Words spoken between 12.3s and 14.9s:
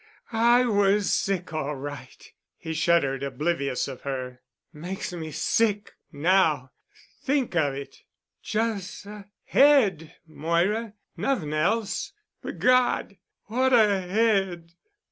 But God! What a head!"